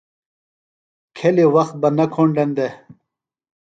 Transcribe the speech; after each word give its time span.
کھیلیۡ 1.17 1.49
وخت 1.55 1.75
نہ 1.97 2.05
کُھنڈن 2.13 2.49
دےۡ۔ 2.57 2.73